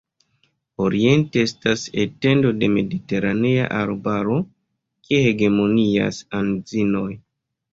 [0.85, 4.39] Oriente estas etendo de mediteranea arbaro,
[5.09, 7.09] kie hegemonias anzinoj.